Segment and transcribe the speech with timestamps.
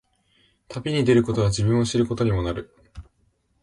[0.67, 2.75] 旅に出ることは、自分を知ることにもなる。